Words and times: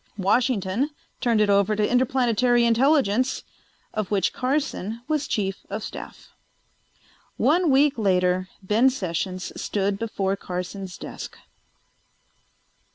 Washington 0.17 0.89
turned 1.19 1.41
it 1.41 1.49
over 1.51 1.75
to 1.75 1.87
Interplanetary 1.87 2.65
Intelligence, 2.65 3.43
of 3.93 4.09
which 4.09 4.33
Carson 4.33 5.03
was 5.07 5.27
chief 5.27 5.63
of 5.69 5.83
staff. 5.83 6.31
One 7.37 7.69
week 7.69 7.99
later 7.99 8.47
Ben 8.63 8.89
Sessions 8.89 9.53
stood 9.61 9.99
before 9.99 10.35
Carson's 10.35 10.97
desk. 10.97 11.37